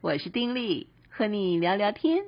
[0.00, 2.22] 我是丁力，和你聊聊天。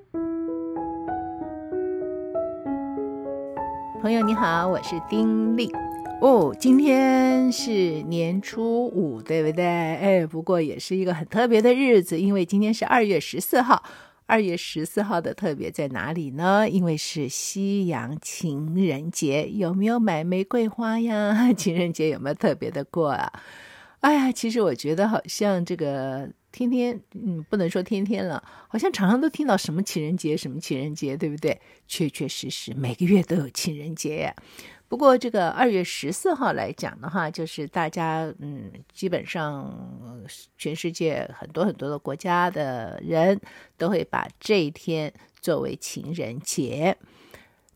[4.02, 5.70] 朋友你好，我是丁力。
[6.20, 9.64] 哦，今天是年初五，对不对？
[9.64, 13.84] 哎，不过也是一个很特别的日子，因为今天是二月十四号。
[14.26, 16.68] 二月十四号的特别在哪里呢？
[16.68, 21.52] 因为是西洋情人节，有没有买玫瑰花呀？
[21.54, 23.32] 情人节有没有特别的过啊？
[24.00, 31.60] 哎呀，其实我觉得好像这个天天，嗯，不能说天天了，好像常常都听到什么情人节，什么情人节，对不对？
[31.86, 34.34] 确确实实，每个月都有情人节。
[34.88, 39.72] 不过这个二月十四号来讲的话，就是大家嗯，基本上
[40.58, 43.40] 全世界很多很多的国家的人
[43.76, 46.96] 都会把这一天作为情人节。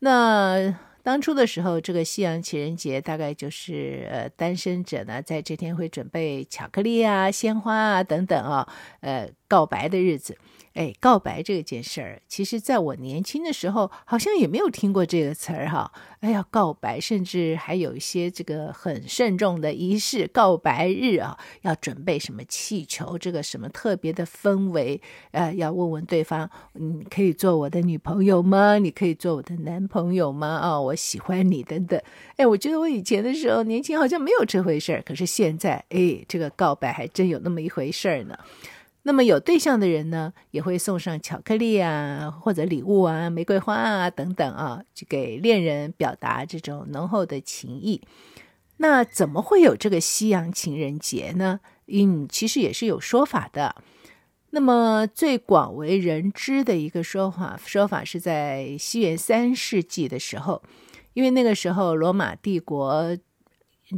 [0.00, 8.66] 那当初的时候，这个西洋情人节大概就是呃，单身者呢在这天会准备巧克力啊、鲜花啊等等啊，
[9.00, 10.38] 呃，告白的日子。
[10.74, 15.92] 哎，告白这件事儿，其实在我年轻的时候，好像也没有听过这个词儿哈。
[16.18, 28.78] 哎呀，告白，甚至还有一些这个很慎重的仪式，告白日啊，要准备什么气球，这个什么特别的氛围，呃，要问问对方，你可以做我的女朋友吗？
[28.78, 30.48] 你可以做我的男朋友吗？
[30.56, 32.00] 啊、哦，我喜欢你，等等。
[32.36, 38.36] 哎，我觉得我以前的时候年轻好像没有这回事儿，可是现在，哎，这个告白还真有那么一回事儿呢。
[39.06, 48.00] 那么有对象的人呢，也会送上巧克力啊，或者礼物啊，玫瑰花啊等等啊，去给恋人表达这种浓厚的情谊。
[48.78, 51.60] 那怎么会有这个西洋情人节呢？
[51.86, 53.76] 嗯，其实也是有说法的。
[54.50, 60.62] 那么最广为人知的一个说法，说法是在西元三世纪的时候，
[61.12, 63.16] 因为那个时候罗马帝国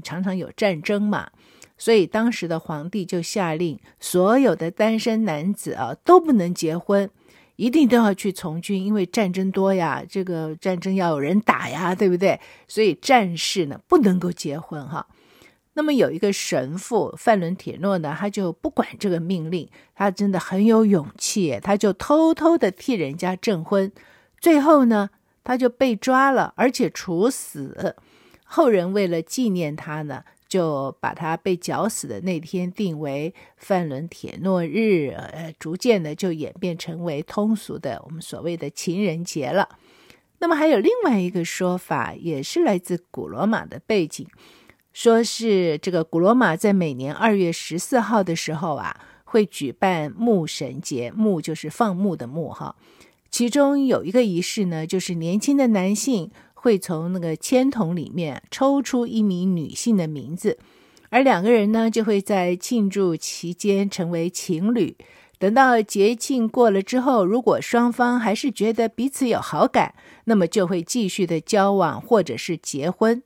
[0.03, 1.31] 常常有战争嘛。
[1.79, 7.11] 所以当时的皇帝就下令，所有的单身男子啊都不能结婚，
[7.57, 12.41] 一定都要去从军，因为战争多呀，这个战争要有人打呀，对不对？
[12.67, 15.07] 所以战士呢不能够结婚哈。
[15.75, 23.93] 那么有一个神父范伦铁诺呢，他就不管这个命令，他真的很有勇气，他就偷偷的替人家证婚，
[24.41, 25.11] 最后呢
[25.45, 27.95] 他就被抓了，而且处死。
[28.45, 30.25] 后人为了纪念他呢。
[30.49, 39.69] 就把他被绞死的那天定为范伦铁诺日，呃，逐渐的就演变成为通俗的我们所谓的情人节了。
[40.39, 44.27] 那么还有另外一个说法，也是来自古罗马的背景，
[44.93, 52.77] 说是这个古罗马在每年二月十四号的时候啊，会举办牧神节，牧就是放牧的牧哈。
[53.31, 56.31] 其中有一个仪式呢，就是年轻的男性。
[56.67, 60.59] 会从那个签筒里面抽出一名女性的名字，
[61.11, 64.97] 而两个人呢就会在庆祝期间成为情侣。
[65.39, 69.95] 等到节庆过了之后，如果双方还是觉得彼此有好感，
[70.25, 73.23] 那么就会继续的交往或者是结婚。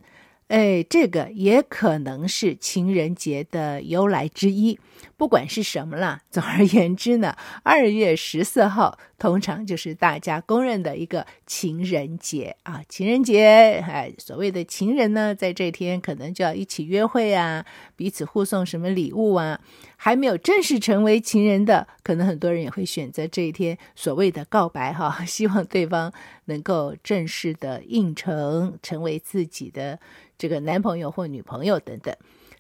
[0.48, 4.78] 哎，这个也可能是情人节的由来之一。
[5.20, 12.80] 不管是什么啦，总而言之呢，二月十四号通常就是大家公认的一个情人节啊。
[12.88, 17.66] 情人节，哎，所谓的情人呢，在这天可能就要一起约会啊，
[17.96, 19.60] 彼此互送什么礼物啊。
[19.98, 26.10] 还没有正式成为情人的，可能很多人也会选择这一天所谓的告白哈， 希望对方
[26.46, 30.00] 能够正式的应承，成为自己的
[30.38, 32.16] 这个男朋友或女朋友等等。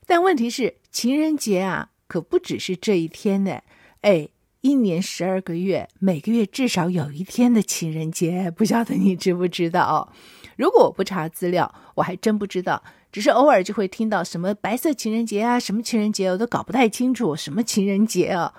[0.06, 1.88] 但问题是，情人节啊。
[2.10, 3.60] 可不只是这一天呢，
[4.00, 4.28] 哎，
[4.62, 10.12] 一年十二个月，每个月至少有一天的情人节，不晓得你知不知道？
[10.56, 12.82] 如果我不查资料，我还真不知道。
[13.12, 18.54] 只是偶尔就会听到什么白色情人节啊，什么情人节，我都搞不太清楚什么情人节啊。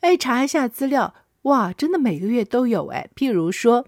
[0.00, 3.10] 哎，查一下资料，哇，真的每个月都有哎。
[3.14, 3.86] 譬如说，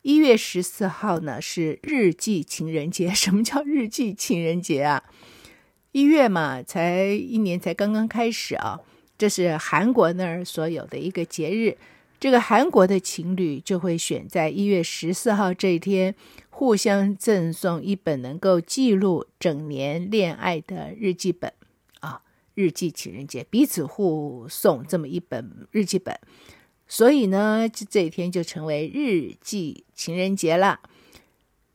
[0.00, 3.12] 一月十四号呢是日记情人节。
[3.14, 5.04] 什么叫日记情人节啊？
[5.92, 8.80] 一月嘛，才一年才刚刚开始啊，
[9.18, 11.76] 这是韩国那儿所有的一个节日。
[12.20, 16.14] 这个韩国的情侣就会选在一月十四号这一天，
[16.50, 21.52] 互相赠送一本能够记录整年恋爱的日记本
[22.00, 22.20] 啊，
[22.54, 26.16] 日记情人节，彼此互送这么一本日记本，
[26.86, 30.78] 所以呢，这一天就成为日记情人节了。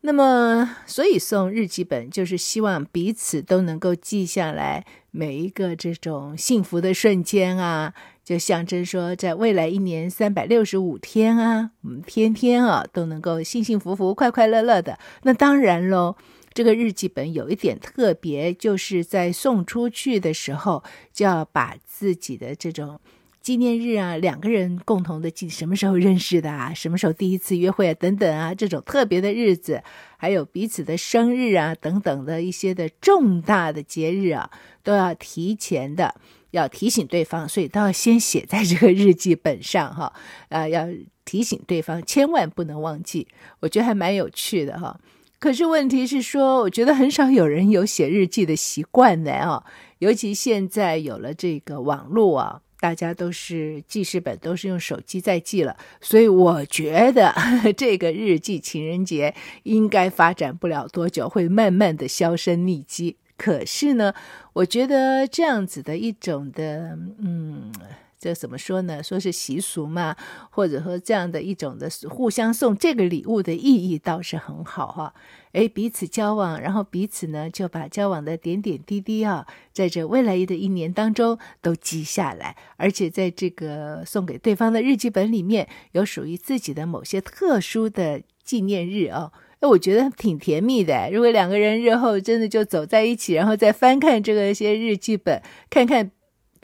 [0.08, 7.92] 那么，所以送日记本就是希望彼此都能够记下来每一个这种幸福的瞬间啊，
[8.24, 15.00] 就象征说，在未来一年三百六十五天啊，我们天天啊都能够幸幸福福、快快乐乐的。
[15.24, 16.16] 那当然喽，
[16.54, 23.00] 这个日记本有一点特别，就是在送出去的时候，就要把自己的这种
[23.46, 29.84] 纪念日啊，两个人共同的记什么时候认识的啊，什么时候第一次约会啊，等等啊，这种特别的日子，
[30.18, 34.50] 还有彼此的生日啊，等等的一些的重大的节日啊，
[34.82, 36.16] 都要提前的
[36.50, 40.12] 要提醒对方，所以都要先写在这个日记本上哈，
[40.50, 40.88] 啊，要
[41.24, 43.28] 提醒对方，千万不能忘记。
[43.60, 45.00] 我觉得还蛮有趣的哈。
[45.38, 49.64] 可是问题是说，我觉得很少有人有写日记的习惯的啊，
[50.00, 52.62] 尤其现在有了这个网络啊。
[52.86, 57.34] 大家都是记事本，都是用手机在记了，所以我觉得
[57.76, 59.34] 这个日记情人节
[59.64, 63.18] 应该发展不了多久，会慢慢的销声匿迹。
[63.38, 64.14] 可是呢，
[64.54, 67.72] 我觉得这样子的一种的，嗯。
[68.18, 69.04] 这怎么说呢？
[69.04, 70.16] 说是习俗嘛，
[70.50, 75.14] 或者说这样的一种的互相送这个礼物的意义倒是很好哈。
[75.52, 89.32] 哎，彼此交往，然后彼此呢就把交往的点点滴滴啊，在这未来的一年当中都记下来，而且在这个送给对方的日记本里面有属于自己的某些特殊的纪念日哦。
[89.60, 91.10] 哎，我觉得挺甜蜜的。
[91.12, 96.12] 如果两个人日后真的就走在一起，然后再翻看这个一些日记本，看看。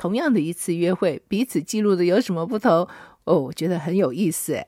[0.01, 2.88] 同样的一次约会，彼此记录的有什么不同？
[3.25, 4.65] 哦，我觉得很有意思。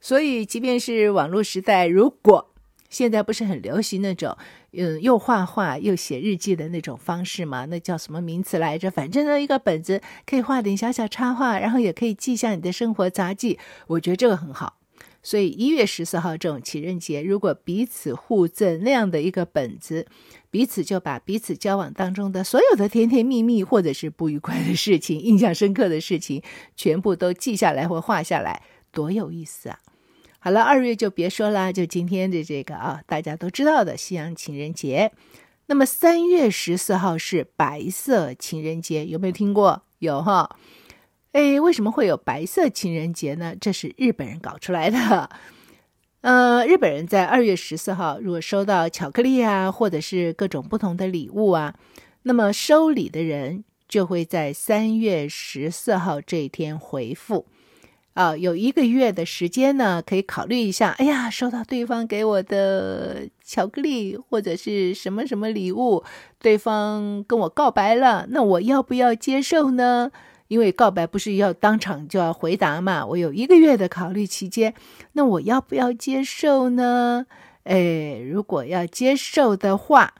[0.00, 2.54] 所以，即便是网络时代，如果
[2.88, 4.38] 现在不是很流行那种，
[4.70, 8.88] 嗯，又画画又写日记的那种方式嘛，那叫什么名词来着？
[8.88, 13.58] 反正呢，一个本子可以画点小小插画，然后也可以记下你的生活杂记。
[13.88, 14.78] 我觉得这个很好。
[15.20, 20.06] 所以一月十四号这种情人节，如果彼此互赠那样的一个本子，
[20.56, 26.42] 彼此就把彼此交往当中的所有的甜甜蜜蜜，或者是不愉快的事情、印象深刻的事情，
[26.74, 29.78] 全部都记下来或画下来，多有意思啊！
[30.38, 35.12] 好了，二月就别说了，就今天的这个啊，大家都知道的西洋情人节。
[35.66, 39.82] 那么三月十四号是白色情人节，有没有听过？
[39.98, 40.56] 有哈。
[41.32, 43.54] 哎，为什么会有白色情人节呢？
[43.60, 45.28] 这是日本人搞出来的。
[46.26, 51.72] 呃，日本人在二月十四号，如果收到巧克力啊，或者是各种不同的礼物啊，
[52.24, 57.46] 那么收礼的人就会在三月十四号这一天回复。
[58.14, 60.96] 啊，有一个月的时间呢，可以考虑一下。
[60.98, 66.02] 哎呀，收到对方给我的巧克力或者是什么什么礼物，
[66.40, 70.10] 对方跟我告白了，那我要不要接受呢？
[70.48, 74.74] 因为告白不是要当场就要回答嘛，我有一个月的考虑期间，
[75.12, 77.26] 那我要不要接受呢？
[77.64, 80.14] 哎，如果要接受的话，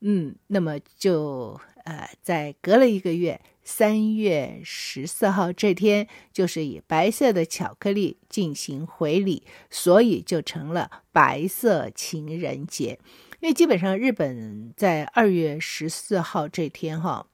[0.00, 12.98] 嗯，那么就呃，在隔了一个月，三月十四号这天，就是以白色的巧克力进行回礼，所以就成了白色情人节。
[13.40, 17.26] 因为基本上日本在二月十四号这天哈。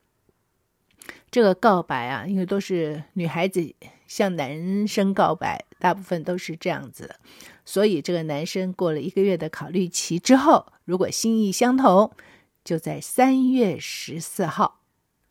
[1.31, 3.75] 这个告白啊，因为都是女孩子
[4.07, 7.17] 向男生告白，大部分都是这样子，
[7.65, 12.13] 所以这个男生过了一个月的考虑期之后，如果心意相同，
[12.65, 14.81] 就在三月十四号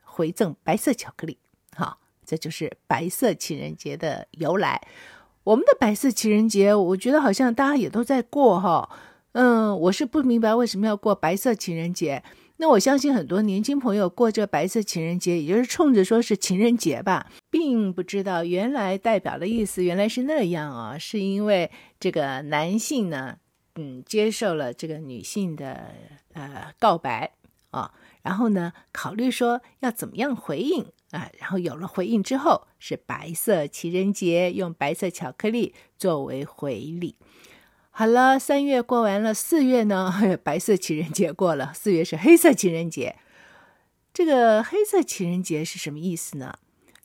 [0.03, 1.37] 回赠白色巧克力。
[1.75, 4.81] 好，这就是白色情人节的由来。
[5.43, 8.89] 我们的白色情人节，我觉得好像大家也都在过哈。
[9.33, 12.23] 嗯，我是不明白为什么要过白色情人节。
[12.57, 21.69] 那我相信很多年轻朋友过这白色情人节，也就是冲着说是情人节吧，并不知道原来代表的意思原来是那样啊，是因为
[21.99, 23.37] 这个男性呢，
[23.75, 25.91] 嗯，接受了这个女性的
[26.33, 27.33] 呃告白
[27.71, 37.15] 啊，然后呢，考虑说要怎么样回应啊，然后有了回应之后，是白色情人节，用白色巧克力作为回礼。
[37.97, 40.13] 好了，三月过完了，四月呢？
[40.43, 43.15] 白色情人节过了，四月是黑色情人节。
[44.13, 46.55] 这个黑色情人节是什么意思呢？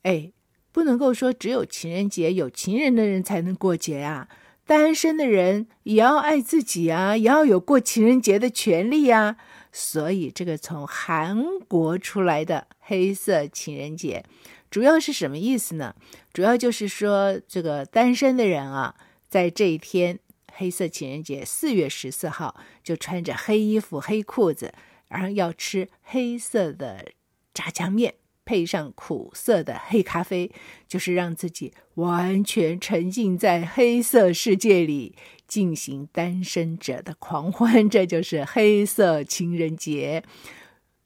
[0.02, 0.32] 哎，
[0.72, 4.26] 不能够说只有情人节有情人的人才能过节啊，
[4.66, 9.36] 单身的人也要爱自己啊，也要有过情人节的权利啊。
[9.70, 14.24] 所以，这个从韩国出来的黑色情人节，
[14.68, 15.94] 主要是什么意思呢？
[16.32, 18.96] 主要就是说，这个单身的人啊，
[19.28, 20.18] 在这一天。
[20.60, 24.74] 黑色情人节四月十四号，就穿着黑衣服、黑裤子，
[25.08, 27.12] 然后要吃黑色的
[27.54, 30.52] 炸酱面，配上苦涩的黑咖啡，
[30.86, 35.16] 就是让自己完全沉浸在黑色世界里，
[35.48, 37.88] 进行单身者的狂欢。
[37.88, 40.22] 这就是黑色情人节。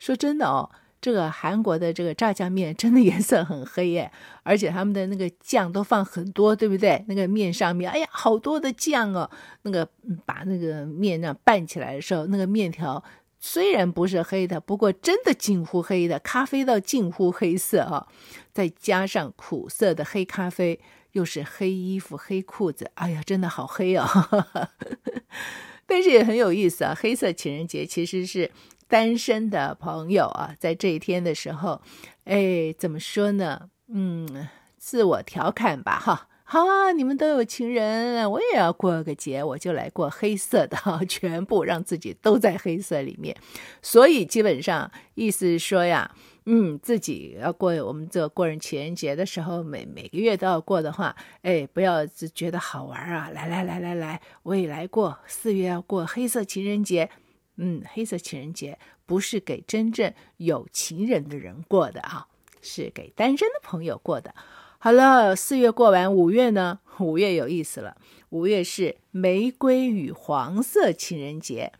[0.01, 0.73] 说真的哦。
[1.05, 4.11] 这个韩国的这个炸酱面真的颜色很黑耶，
[4.43, 7.05] 而且他们的那个酱都放很多，对不对？
[7.09, 9.31] 那个面上面，哎呀，好多的酱哦。
[9.65, 9.87] 那个
[10.25, 13.05] 把那个面那样拌起来的时候，那个面条
[13.39, 18.07] 虽然不是黑的，不过真的近乎黑的，咖啡到近乎黑色啊，
[18.55, 20.81] 再加上苦涩的黑咖啡，
[21.13, 24.09] 又是黑衣服、黑裤子，哎呀，真的好黑啊！
[25.87, 28.51] 但是也很有意思啊，黑色情人节其实是
[28.95, 31.83] 单身的朋友啊，在这一天的时候，
[32.27, 33.69] 哎，怎么说呢？
[33.89, 34.47] 嗯，
[34.79, 36.29] 自我调侃吧，哈。
[36.45, 43.37] 好啊，你们都有情人，我也要过个节，我就来过黑色的， 全部让自己都在黑色里面。
[43.83, 46.09] 所以基本上意思是说呀，
[46.47, 57.11] 嗯，自己要过我们这过人情人节的时候，每每个月都要过的话，哎，不要只觉得好玩啊，来来来来来，我也来过，四月要过黑色情人节。
[57.57, 62.27] 嗯，黑色情人节不是给真正有情人的人过的啊，
[62.61, 64.35] 是给单身的朋友过的。
[64.79, 66.81] 好了，四月过完，五月呢？
[66.99, 67.97] 五月有意思了。
[68.29, 71.73] 五月是玫瑰与黄色情人节。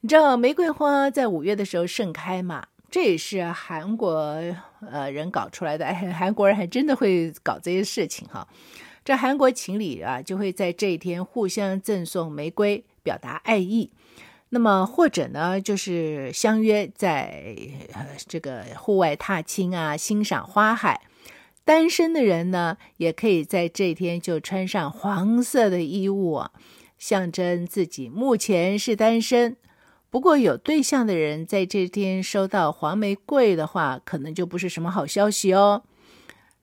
[0.00, 2.66] 你知道玫瑰花在五月的时候盛开嘛？
[2.90, 4.10] 这也是韩国
[4.80, 5.84] 呃人搞出来的。
[5.84, 8.48] 哎，韩国人还真的会搞这些事情哈。
[9.04, 13.90] 这韩国情侣啊，就会在这一天互相赠送玫瑰，表达爱意。
[14.50, 17.54] 那么或者呢，就是相约在
[17.92, 21.02] 呃这个户外踏青啊，欣赏花海。
[21.64, 26.42] 单身的人呢，也可以在这天就穿上黄色的衣物，
[26.96, 29.58] 象征自己目前是单身。
[30.08, 35.82] 不过有对象的人在这天收到黄玫瑰的话，可能就不是什么好消息哦。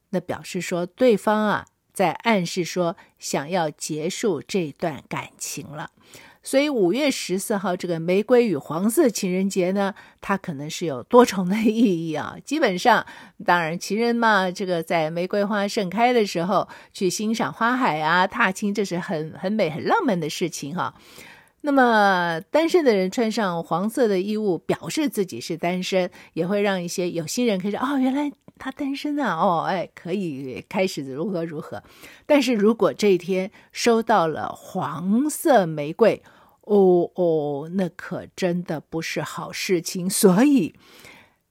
[0.09, 5.91] 那表示说对方啊，在暗示说想要结束这段感情了。
[6.45, 12.37] 所以五月十四号这个玫瑰与黄色情人节呢，它可能是有多重的意义啊。
[12.45, 13.03] 基本上，
[13.43, 20.93] 当然情人嘛，这个在玫瑰花盛开的时候去欣赏花海啊、踏青，这是很很美、很浪漫的事情哈。
[21.61, 31.81] 那么单身的人穿上黄色的衣物，表示自己是单身，也会让一些有心人可以说哦，原来他单身啊，哦，哎，可以开始如何如何。
[32.27, 36.21] 但是如果这一天收到了黄色玫瑰，
[36.65, 40.10] 哦哦，那可真的不是好事情。
[40.10, 40.75] 所以，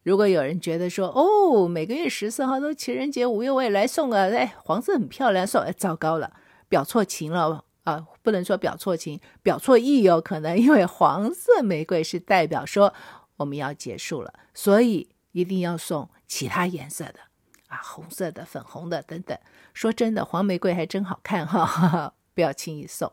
[0.03, 6.33] 如果有人觉得说，哦，每个月十四号都情人节，五月我也来送啊，哎，黄色很漂亮，送，哎，糟糕了，
[6.69, 8.07] 表错情了啊！
[8.23, 12.93] 不能说表错情，表错意有可能，因为黄色玫瑰是代表说
[13.37, 17.21] 我们要结束了，所以一定要送其他颜色的
[17.69, 19.39] 啊，红色的、粉红的等等。
[19.75, 23.13] 说真的，黄玫瑰还真好看哈，哈哈，不要轻易送。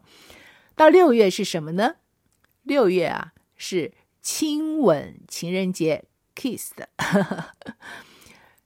[0.75, 1.95] 到六月是什么呢？
[2.63, 6.89] 六月啊，是亲吻情人节，kiss 的，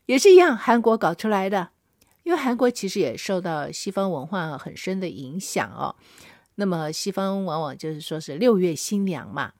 [0.05, 1.69] 也是一样，韩国搞出来的。
[2.23, 5.95] 因为韩国其实也受到西方文化很深的影响哦。
[6.55, 9.53] 那么西方往往就是说是六月新娘嘛，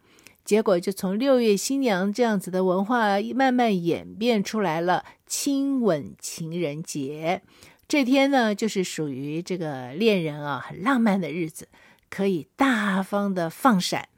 [0.44, 7.44] 结果就从六月新娘这样子的文化慢慢演变出来了亲吻情人节。
[7.88, 11.68] 这天呢，就是属于这个恋人啊很浪漫的日子。
[12.10, 14.10] 可以大方的放闪，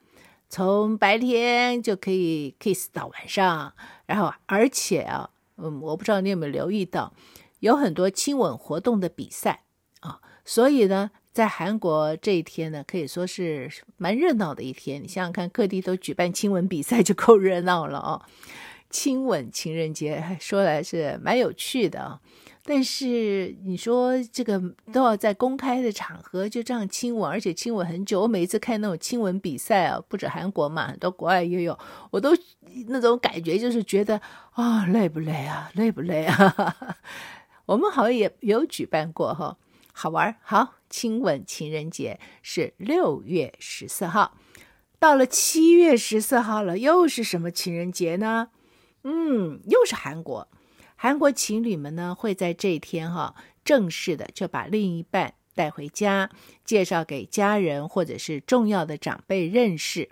[0.49, 3.73] 从白天就可以 kiss 到晚上，
[4.05, 7.13] 然后而且啊，嗯，我不知道你有没有留意到，
[7.59, 9.63] 有很多亲吻活动的比赛
[10.01, 15.01] 啊，所以呢，在韩国这一天呢，可以说是蛮热闹的一天。
[15.03, 18.21] 你想想看，各地都举办亲吻比赛，就够热闹了哦。
[18.89, 22.21] 亲吻情人节说来是蛮有趣的啊。
[22.69, 28.19] 但是你说这个都要在公开的场合就这样亲吻，而且亲吻很久。
[28.23, 31.79] 我每一次看那种亲吻比赛啊，不止韩国嘛，很多国外也有，
[32.11, 32.31] 我都
[32.89, 34.19] 那种感觉就是觉得
[34.51, 35.71] 啊、累不累啊？
[35.75, 36.75] 累不累啊？
[37.67, 39.57] 我们好像也有举办过哈，
[39.93, 40.35] 好玩。
[40.41, 44.35] 好，亲吻情人节是六月十四号，
[44.99, 48.49] 到了七月十四号了，又是什么情人节呢？
[49.05, 50.49] 嗯，又是韩国。
[50.99, 56.31] 韩国情侣们呢，会在这一天哈，正式的就把另一半带回家，
[56.65, 60.09] 介绍给家人或者是重要的长辈认识。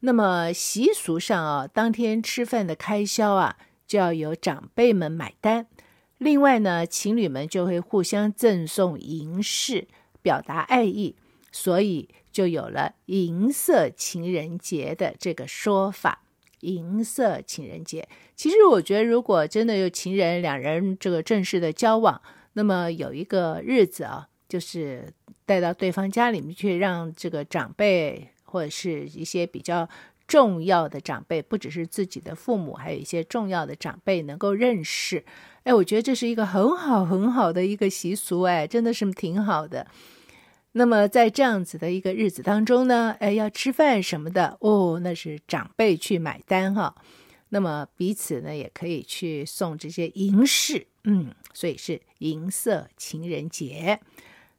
[0.00, 3.56] 那么习俗上啊，当天吃饭的开销啊，
[3.86, 5.66] 就要由长辈们买单。
[6.18, 9.88] 另外呢，情侣们就会互相赠送银饰，
[10.20, 11.16] 表达爱意，
[11.50, 16.22] 所以就有了银色情人节的这个说法。
[16.60, 22.20] 银色情人节，其实我觉得，如果真的有情人两人这个正式的交往，
[22.54, 25.12] 那么有一个日子啊，就是
[25.46, 29.88] 带到对方家里面去，让这个长辈或者是一些比较
[30.26, 35.24] 重要的长辈，不只是自己的父母，还有一些重要的长辈能够认识。
[35.62, 39.86] 哎，我觉得这是一个很好很好的一个习俗，哎，真的是挺好的。
[40.78, 46.94] 那么在这样子的一个日子当中呢，哎，要吃饭什么的哦，那是长辈去买单哈。
[47.48, 53.98] 那么彼此呢也可以去送这些银饰，嗯，所以是银色情人节。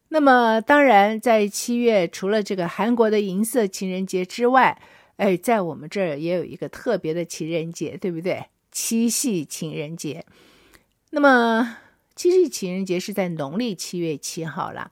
[0.09, 4.81] 那么当然，在七月除了这个韩国的银色情人节之外，
[5.15, 8.47] 哎，在我们这儿也有一个特别的情人节，对不对？
[8.73, 10.25] 七夕情人节。
[11.11, 11.77] 那么
[12.13, 14.91] 七夕情人节是在农历七月七号啦。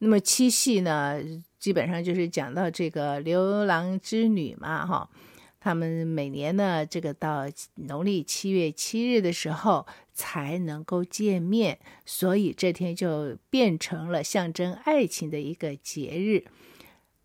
[0.00, 1.20] 那么七夕呢，
[1.58, 5.10] 基本上就是讲到这个牛郎织女嘛，哈，
[5.58, 16.44] 他们每年呢，这个到农历七月七日的时候才能够见面，所以这天就变成了象征爱情的一个节日。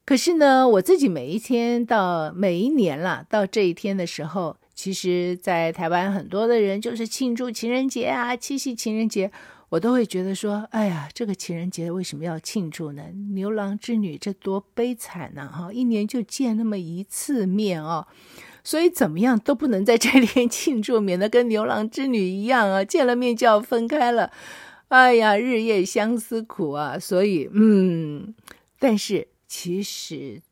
[0.03, 9.31] 可是呢，我自己每一天到每一年啦，到这一天的时候，其实，在台湾很多的人就是庆祝情人节啊，七夕情人节。
[9.73, 13.01] 我都会觉得说，哎呀，这个情人节为什么要庆祝呢？
[13.33, 15.49] 牛郎织女这多悲惨呐！
[15.51, 18.05] 哈，一年就见那么一次面哦，
[18.63, 24.31] 所以怎么样都不能在这天庆祝，免得跟牛郎织女一样啊，见了面就要分开了。
[24.89, 26.99] 哎呀，日夜相思苦啊！
[26.99, 28.35] 所以，嗯，
[28.77, 30.43] 但是其实。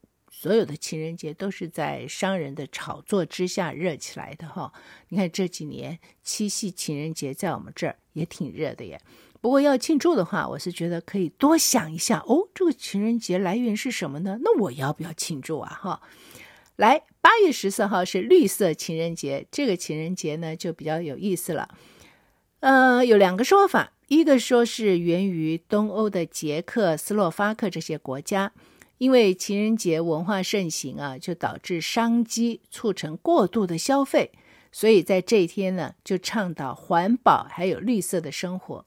[0.41, 4.73] 所有的情人节都是在商人的炒作之下热起来的哈。
[5.09, 8.99] 你看这几年七夕情人节在我们这儿也挺热的耶。
[9.39, 14.39] 不过要庆祝的话，我是觉得可以多想一下哦，这个情人节来源是什么呢？
[14.41, 15.79] 那我要不要庆祝啊？
[15.79, 16.01] 哈，
[16.77, 21.69] 来，八月十四号是绿色情人节，这个情人节呢就比较有意思了。
[22.61, 28.51] 呃，有两个说法，一个说是源于东欧的捷克斯洛伐克这些国家。
[29.01, 34.31] 因为情人节文化盛行啊，就导致商机促成过度的消费，
[34.71, 38.85] 所以在这一天呢，就倡导环保还有绿色的生活。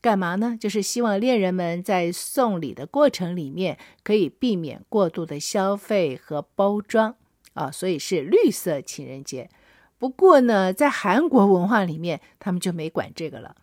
[0.00, 0.56] 干嘛呢？
[0.58, 7.14] 就是希望恋人们在送礼的过程里面可以避免过度的消费和包装
[7.52, 9.50] 啊，所以是绿色情人节。
[9.98, 13.54] 不过呢，在韩国文化里面，他们就没管这个了。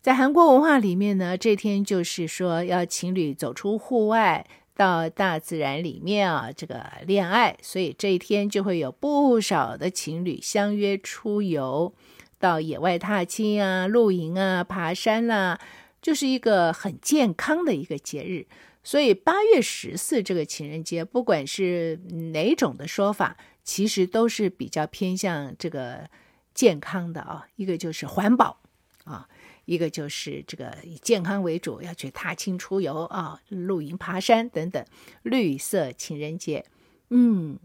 [0.00, 4.46] 在韩国文化里面呢，这天就是说要情侣走出户外。
[4.76, 11.94] 到大自然里面啊，这个恋爱，所以这一天就会有不少的情侣相约出游，
[12.38, 15.60] 到野外踏青啊、露营啊、爬山啦、啊，
[16.02, 18.46] 就是一个很健康的一个节日。
[18.82, 21.96] 所以八月十四这个情人节，不管是
[22.32, 26.10] 哪种的说法，其实都是比较偏向这个
[26.52, 28.58] 健康的啊，一个就是环保
[29.04, 29.28] 啊。
[29.66, 34.84] 一个就是这个以健康为主，要去踏青出游啊，露营爬山等等，
[35.22, 36.66] 绿色情人节，
[37.08, 37.58] 嗯，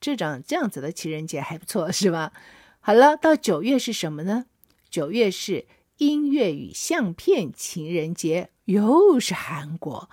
[0.00, 2.32] 这种这样子的情人节还不错，是吧？
[2.80, 4.46] 好了，到九月是什么呢？
[4.90, 5.66] 九月是
[5.96, 10.10] 音乐与相片情人节，又是韩国。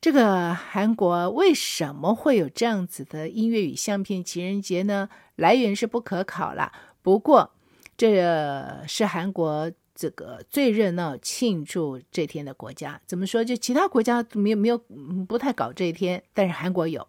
[0.00, 5.08] 这个韩国为什么会有这样子的音乐与相片情人节呢？
[5.34, 7.52] 来源是不可考了，不过
[7.96, 9.72] 这是韩国。
[9.98, 13.42] 这个最热闹庆祝这天的国家怎么说？
[13.42, 14.78] 就其他国家没有没有
[15.26, 17.08] 不太搞这一天，但是韩国有。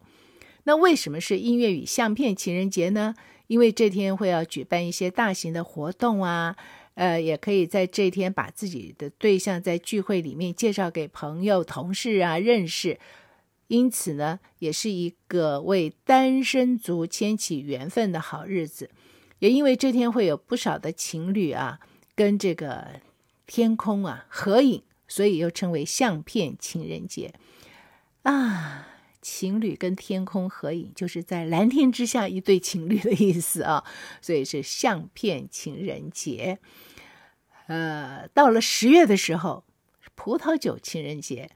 [0.63, 3.13] 那为什么是音乐与相片情人节呢？
[3.45, 6.55] 因为这天会要举办一些大型的活动啊，
[6.95, 12.99] 呃，也可以在这天把自己的对象在聚会里面介绍给朋友、同事啊认识。
[13.67, 18.89] 因此呢，也是一个为单身族牵起缘分的好日子。
[19.37, 21.79] 也因为这天会有不少的情侣啊。
[22.19, 22.99] 跟这个
[23.47, 27.33] 天空啊合影，所以又称为相片情人节
[28.23, 28.87] 啊。
[29.21, 33.85] 情侣跟天空合影，就是在蓝天之下一对情侣的意思啊。
[34.21, 36.59] 所以是相片情人节。
[37.67, 39.63] 呃，到了十月的时候，
[40.15, 41.49] 葡萄酒情人节，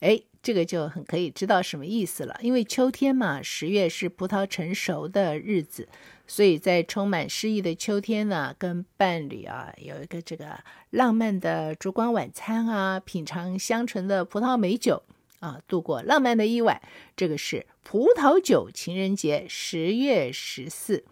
[0.00, 2.38] 哎，这个就很可以知道什么意思了。
[2.40, 5.88] 因为秋天嘛，十月是葡萄成熟的日子。
[6.26, 15.02] 所以在充满诗意的秋天呢，跟伴侣啊有一个这个浪漫的烛光晚餐啊，品尝香醇的葡萄美酒
[15.40, 16.80] 啊，度过浪漫的一晚。
[17.16, 21.04] 这个是葡萄酒情人节，十月十四。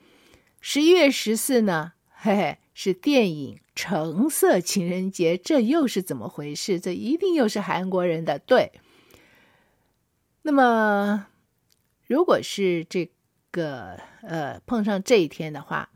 [0.61, 6.79] 十一月十四呢，嘿嘿，是电影《橙色情人节》，这又是怎么回事？
[6.79, 8.71] 这一定又是韩国人的对。
[10.49, 11.27] 那么，
[12.07, 13.11] 如果是这
[13.51, 14.01] 个。
[14.23, 15.91] 呃，碰上这一天的话，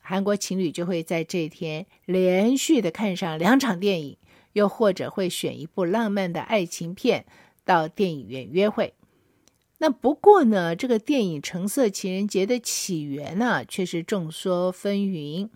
[0.00, 4.16] 韩国情侣就会在这一天连续的看上两场电影，
[4.54, 7.26] 又或者会选一部浪漫的爱情片
[7.64, 8.94] 到电影院约会。
[9.78, 15.50] 那不过呢，这个电影《橙色情人节》的起源呢，却是众说纷纭。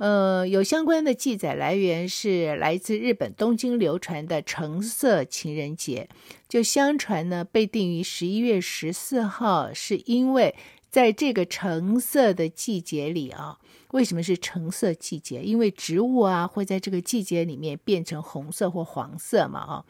[0.00, 6.08] 呃，有相关的记载来源是来自日本东京流传的橙色情人节，
[6.48, 10.54] 就相传呢，被定于十一月十四号，是因为
[10.88, 13.58] 在这个橙色的季节里啊。
[13.90, 15.42] 为什么是橙色季节？
[15.42, 19.84] 因为植物啊会在这个季节里面变成红色或黄色嘛啊。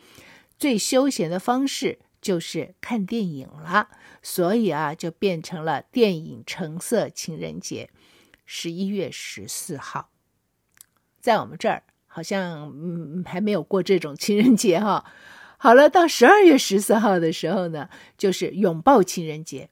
[0.59, 3.89] 最休闲的方式就是看电影了，
[4.23, 7.91] 所以啊就变成了电影橙色情人节。
[8.53, 10.11] 十一月十四号，
[11.21, 15.05] 在我们这儿好像嗯还没有过这种情人节哈。
[15.57, 19.71] 好了，到十二月十四号的时候呢，就是拥抱情人节。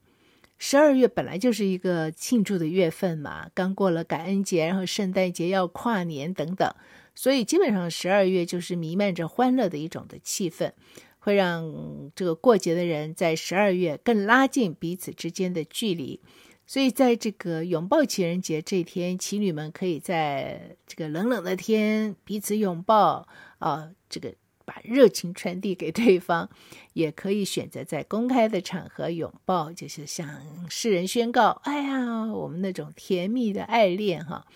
[0.58, 6.72] 十二月本来就是一个庆祝的月份嘛，刚过了感恩节，然后圣诞节要跨年等等，
[7.16, 10.70] 所以基本上十二月就是弥漫着欢乐的一种的气氛，
[11.18, 16.20] 会让这个过节的人在十二月更拉近彼此之间的距离。
[16.70, 23.26] 所以，在这个拥抱情人节这天，情侣们可以在这个冷冷的天彼此拥抱
[23.58, 24.34] 啊，这个
[24.66, 26.50] 把热情传递给对方，
[26.92, 30.28] 也可以选择在公开的场合拥抱，就是向
[30.68, 34.46] 世人宣告：“哎呀，我们那种甜蜜的爱恋哈。”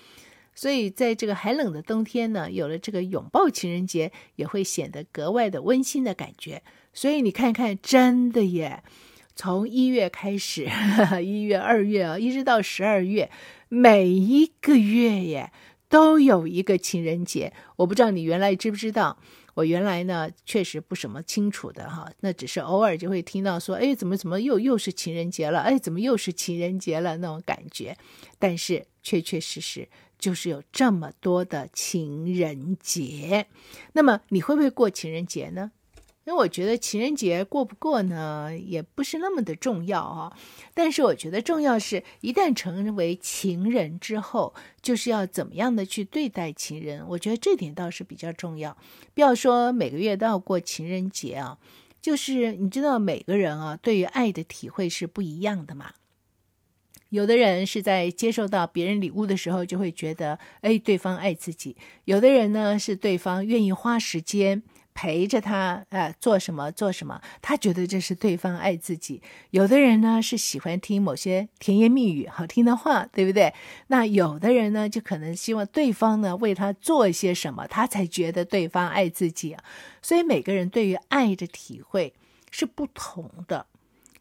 [0.55, 6.62] 所以，在这个寒冷的冬天呢，有了这个拥抱情人节，也会显得格外的温馨的感觉。
[6.92, 8.83] 所以你看看，真的耶。
[9.35, 10.68] 从一月开始，
[11.23, 13.31] 一月、二月啊，一直到十二月，
[13.68, 15.53] 每一个月耶
[15.88, 17.53] 都有一个情人节。
[17.77, 19.18] 我不知道你原来知不知道，
[19.55, 25.61] 我原来呢确实不什么清楚的哈，那只是偶尔就会听到说，哎，怎么怎么又又是情人节了？
[25.61, 27.16] 哎，怎么又是情人节了？
[27.18, 27.97] 那种感觉。
[28.38, 33.47] 但是确确实实就是有这么多的情人节。
[33.95, 35.73] 那么你会不会过情人节呢？
[36.25, 40.33] 因为我觉得情人节过不过呢，也不是那么的重要啊。
[40.73, 47.05] 但是我觉得重要是，一旦成为情人之后，就是要怎么样的去对待情人。
[47.09, 48.77] 我觉得这点倒是比较重要。
[49.15, 51.59] 不要说每个月都要过情人节啊，
[52.01, 55.93] 就是你知道每个人啊，对于爱的体会是不一样的嘛。
[57.09, 61.77] 有的人是在接受到别人礼物的时候，就会觉得，哎，对方爱自己。
[62.05, 64.63] 有的人呢，是对方愿意花时间。
[64.94, 69.22] 陪着他，呃，做什么做什么，他觉得这是对方爱自己。
[69.50, 73.52] 有的人呢是喜欢听某些甜言蜜语、好听的话，对不对？
[73.88, 79.57] 那有的人呢就可能希望对方呢为他做一些什么，他才觉得对方爱自己。
[80.02, 82.12] 所以每个人对于爱的体会
[82.50, 83.66] 是不同的，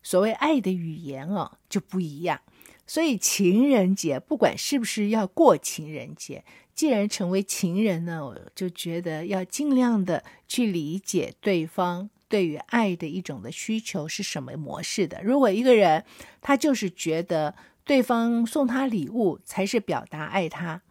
[0.02, 2.40] 所谓爱的语言啊就不一样。
[2.88, 6.44] 所以情人节不管是不是要过情人节。
[6.74, 15.22] 既然成为情人呢，我就觉得要尽量的去理解对方对于爱的一种的需求是什么模式的。
[15.24, 16.04] 如果一个人
[16.42, 17.54] 他就是觉得
[17.84, 20.82] 对方送他礼物才是表达爱他，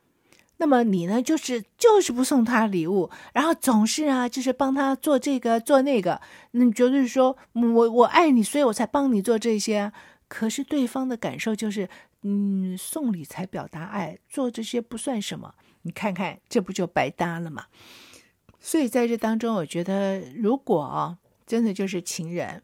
[0.58, 6.20] 那么你呢就是就是不送他礼物，然后总是啊就是帮他做这个做那个，
[6.52, 9.90] 那你就是说我我爱你，所以我才帮你做这些。
[10.28, 11.88] 可是对方的感受就是，
[12.22, 15.54] 嗯，送礼才表达爱，做这些不算什么。
[15.82, 17.66] 你看看，这不就白搭了吗？
[18.58, 21.16] 所以在这当中，我觉得，如果
[21.46, 22.62] 真的就是情人，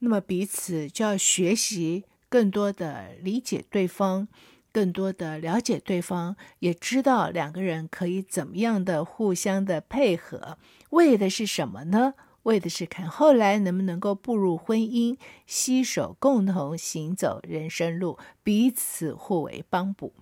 [0.00, 4.28] 那么彼此就要学习更多的理解对方，
[4.70, 10.58] 更多的了解对方，也知道两个人可以怎么样的互相的配合，
[10.90, 12.14] 为的是什么呢？
[12.42, 20.12] 为的是看后来能不能够步入婚姻，携手共同行走人生路，彼此互为帮补。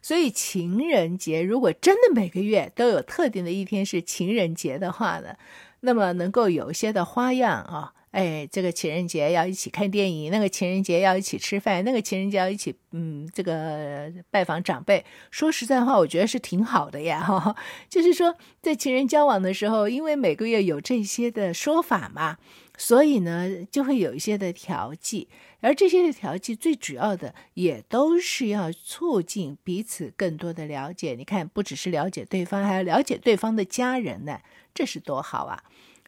[0.00, 5.34] 所以情人节如果真的每个月都有特定的一天是情人节的话呢，
[5.80, 15.04] 那么能够有一些的花样啊，哎，这个情人节要一起看电影，那个情人节要一起吃饭，那个情人节要一起嗯，这个拜访长辈。
[15.30, 17.56] 说实在话，我觉得是挺好的呀，
[17.88, 22.38] 就是说在情人交往的时候，因为每个月有这些的说法嘛。
[22.80, 25.26] 所以呢，就会有一些的调剂，
[25.60, 31.14] 而这些的调剂最主要的也都是要促进彼此更多的了解。
[31.14, 34.40] 你看，不只是了解对方，还要了解对方的家人呢，
[34.72, 35.64] 这是多好啊！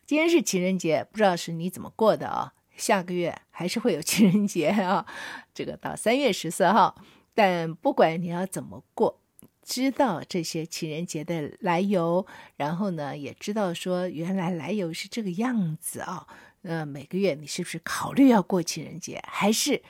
[0.07, 2.53] 今天是情人节，不知道是你怎么过的啊？
[2.77, 5.05] 下个月还是会有 情人节啊，
[5.53, 6.95] 这个到三月十四号。
[7.35, 9.21] 但不管你要怎么过，
[9.63, 16.27] 知道这些情人节的来由，然后呢，也知道说原来来由是这个样子啊。
[16.63, 19.23] 呃，每个月你是不是考虑要过情人节？
[19.27, 19.83] 还是，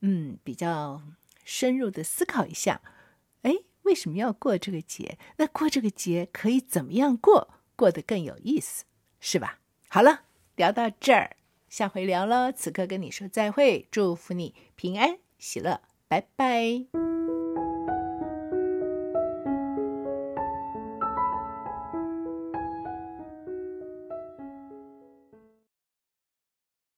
[0.00, 1.02] 嗯，比较
[1.44, 2.80] 深入的思考一下，
[3.42, 5.18] 哎，为什么要过这个节？
[5.36, 8.84] 那过这个节可以怎么样过，过得更有意思，
[9.20, 9.60] 是吧？
[9.88, 10.22] 好了，
[10.56, 11.36] 聊到这儿，
[11.68, 12.52] 下回聊了。
[12.52, 17.15] 此刻跟你说再会，祝福你平安喜乐，拜拜。